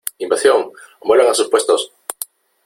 [0.17, 0.71] ¡Invasión!¡
[1.03, 1.93] vuelvan a sus puestos!